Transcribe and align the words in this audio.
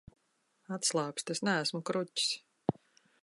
Atslābsti, 0.77 1.37
es 1.37 1.43
neesmu 1.49 1.83
kruķis. 1.91 2.31